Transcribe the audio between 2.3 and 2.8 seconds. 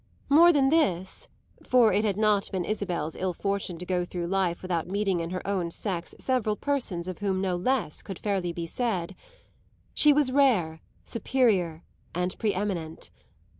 been